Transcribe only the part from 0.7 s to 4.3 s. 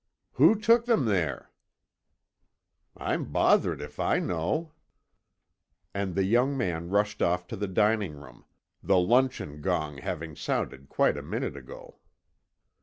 them there?" "I'm bothered if I